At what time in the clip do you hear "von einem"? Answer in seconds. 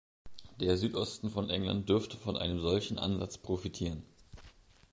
2.17-2.59